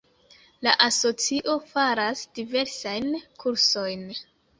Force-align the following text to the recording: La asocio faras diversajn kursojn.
La 0.67 0.71
asocio 0.85 1.57
faras 1.73 2.23
diversajn 2.39 3.07
kursojn. 3.45 4.03